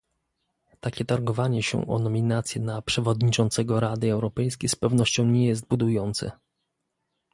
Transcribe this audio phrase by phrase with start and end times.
[0.79, 6.31] Takie targowanie się o nominacje na Przewodniczącego Rady Europejskiej z pewnością nie jest budujące